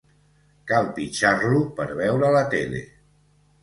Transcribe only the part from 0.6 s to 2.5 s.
Cal pitjar-lo per veure la